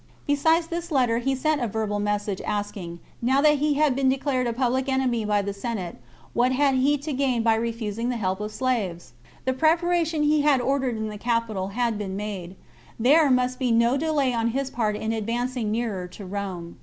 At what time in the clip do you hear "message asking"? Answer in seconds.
1.99-2.99